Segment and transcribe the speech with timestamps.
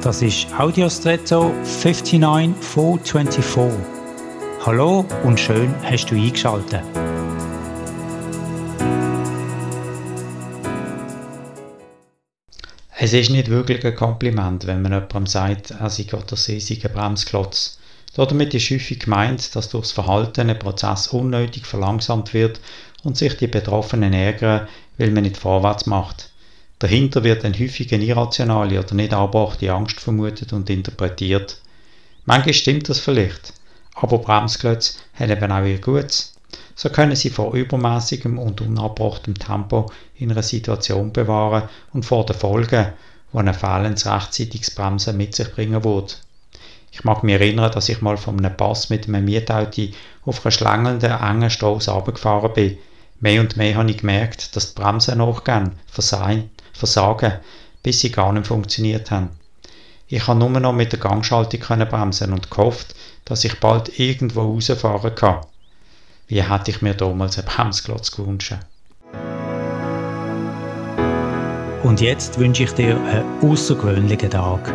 [0.00, 3.84] Das ist Audiostretto 59424.
[4.64, 6.84] Hallo und schön hast du eingeschaltet.
[12.96, 16.92] Es ist nicht wirklich ein Kompliment, wenn man jemandem sagt, er sei sie sei ein
[16.92, 17.80] Bremsklotz.
[18.14, 22.60] Damit ist häufig gemeint, dass durch das Verhalten ein Prozess unnötig verlangsamt wird
[23.02, 26.30] und sich die Betroffenen ärgern, weil man nicht vorwärts macht.
[26.80, 31.60] Dahinter wird dann häufig eine irrationale oder nicht angebrachte Angst vermutet und interpretiert.
[32.24, 33.52] Manchmal stimmt das vielleicht,
[33.94, 36.34] aber Bremsklötze haben eben auch ihr Gutes.
[36.76, 42.36] So können sie vor übermäßigem und unabbrachtem Tempo in einer Situation bewahren und vor den
[42.36, 42.92] Folgen,
[43.32, 46.14] die ein fehlendes rechtzeitiges Bremsen mit sich bringen würde.
[46.92, 49.88] Ich mag mich erinnern, dass ich mal von einem Pass mit einem Mietauto
[50.24, 52.78] auf einer schlängelnden, engen Strasse runtergefahren bin.
[53.20, 57.32] Mehr und mehr habe ich gemerkt, dass die Bremsen nachgehen, versagen, versagen,
[57.82, 59.30] bis sie gar nicht funktioniert haben.
[60.06, 62.94] Ich konnte nur noch mit der Gangschaltung bremsen und gehofft,
[63.26, 65.40] dass ich bald irgendwo rausfahren kann.
[66.28, 68.56] Wie hätte ich mir damals einen Bremsklotz gewünscht.
[71.82, 74.72] Und jetzt wünsche ich dir einen außergewöhnlichen Tag.